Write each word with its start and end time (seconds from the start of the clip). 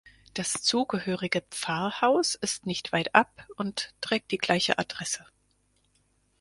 Das 0.33 0.53
zugehörige 0.63 1.41
Pfarrhaus 1.51 2.33
ist 2.33 2.65
nicht 2.65 2.91
weitab 2.91 3.45
und 3.57 3.93
trägt 4.01 4.31
die 4.31 4.39
gleiche 4.39 4.79
Adresse. 4.79 5.27